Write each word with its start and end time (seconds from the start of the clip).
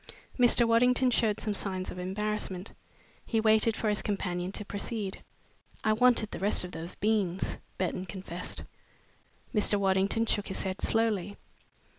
Mr. 0.39 0.67
Waddington 0.67 1.11
showed 1.11 1.39
some 1.39 1.53
signs 1.53 1.91
of 1.91 1.99
embarrassment. 1.99 2.71
He 3.23 3.39
waited 3.39 3.77
for 3.77 3.87
his 3.87 4.01
companion 4.01 4.51
to 4.53 4.65
proceed. 4.65 5.21
"I 5.83 5.93
wanted 5.93 6.31
the 6.31 6.39
rest 6.39 6.63
of 6.63 6.71
those 6.71 6.95
beans," 6.95 7.59
Burton 7.77 8.07
confessed. 8.07 8.63
Mr. 9.53 9.75
Waddington 9.79 10.25
shook 10.25 10.47
his 10.47 10.63
head 10.63 10.81
slowly. 10.81 11.37